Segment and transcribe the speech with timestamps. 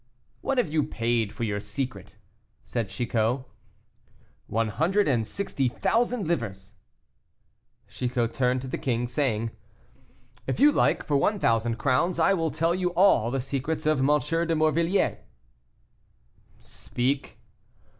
[0.41, 2.15] "What have you paid for your secret?"
[2.63, 3.41] said Chicot.
[4.47, 6.73] "One hundred and sixty thousand livres."
[7.87, 9.51] Chicot turned to the king, saying,
[10.47, 13.99] "If you like, for one thousand crowns, I will tell you all the secrets of
[13.99, 14.07] M.
[14.07, 15.19] de Morvilliers."
[16.57, 17.37] "Speak."